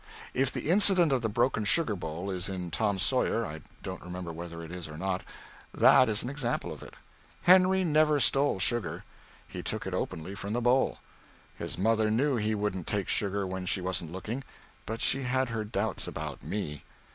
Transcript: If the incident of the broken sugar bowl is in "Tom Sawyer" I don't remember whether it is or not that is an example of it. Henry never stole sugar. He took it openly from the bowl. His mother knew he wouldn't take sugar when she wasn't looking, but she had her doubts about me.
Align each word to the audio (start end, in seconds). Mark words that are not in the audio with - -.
If 0.33 0.51
the 0.51 0.67
incident 0.71 1.11
of 1.11 1.21
the 1.21 1.29
broken 1.29 1.63
sugar 1.63 1.95
bowl 1.95 2.31
is 2.31 2.49
in 2.49 2.71
"Tom 2.71 2.97
Sawyer" 2.97 3.45
I 3.45 3.61
don't 3.83 4.01
remember 4.01 4.33
whether 4.33 4.63
it 4.63 4.71
is 4.71 4.89
or 4.89 4.97
not 4.97 5.21
that 5.75 6.09
is 6.09 6.23
an 6.23 6.29
example 6.31 6.73
of 6.73 6.81
it. 6.81 6.95
Henry 7.43 7.83
never 7.83 8.19
stole 8.19 8.57
sugar. 8.59 9.03
He 9.47 9.61
took 9.61 9.85
it 9.85 9.93
openly 9.93 10.33
from 10.33 10.53
the 10.53 10.59
bowl. 10.61 10.97
His 11.55 11.77
mother 11.77 12.09
knew 12.09 12.35
he 12.37 12.55
wouldn't 12.55 12.87
take 12.87 13.09
sugar 13.09 13.45
when 13.45 13.67
she 13.67 13.79
wasn't 13.79 14.11
looking, 14.11 14.43
but 14.87 15.01
she 15.01 15.21
had 15.21 15.49
her 15.49 15.63
doubts 15.63 16.07
about 16.07 16.41
me. 16.41 16.83